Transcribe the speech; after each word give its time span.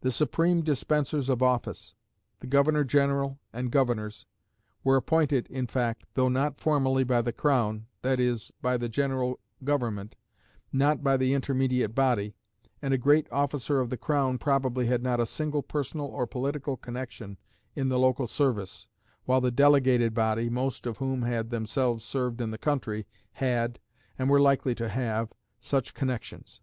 The 0.00 0.10
supreme 0.10 0.62
dispensers 0.62 1.28
of 1.28 1.44
office 1.44 1.94
the 2.40 2.48
governor 2.48 2.82
general 2.82 3.38
and 3.52 3.70
governors 3.70 4.26
were 4.82 4.96
appointed, 4.96 5.46
in 5.46 5.68
fact 5.68 6.02
though 6.14 6.28
not 6.28 6.60
formally, 6.60 7.04
by 7.04 7.22
the 7.22 7.32
crown, 7.32 7.86
that 8.02 8.18
is, 8.18 8.52
by 8.60 8.76
the 8.76 8.88
general 8.88 9.38
government, 9.62 10.16
not 10.72 11.04
by 11.04 11.16
the 11.16 11.34
intermediate 11.34 11.94
body, 11.94 12.34
and 12.82 12.92
a 12.92 12.98
great 12.98 13.30
officer 13.30 13.78
of 13.78 13.90
the 13.90 13.96
crown 13.96 14.38
probably 14.38 14.86
had 14.86 15.04
not 15.04 15.20
a 15.20 15.24
single 15.24 15.62
personal 15.62 16.06
or 16.06 16.26
political 16.26 16.76
connection 16.76 17.38
in 17.76 17.88
the 17.88 17.98
local 18.00 18.26
service, 18.26 18.88
while 19.24 19.40
the 19.40 19.52
delegated 19.52 20.12
body, 20.14 20.50
most 20.50 20.84
of 20.84 20.96
whom 20.96 21.22
had 21.22 21.50
themselves 21.50 22.04
served 22.04 22.40
in 22.40 22.50
the 22.50 22.58
country, 22.58 23.06
had, 23.34 23.78
and 24.18 24.28
were 24.28 24.40
likely 24.40 24.74
to 24.74 24.88
have, 24.88 25.32
such 25.60 25.94
connections. 25.94 26.60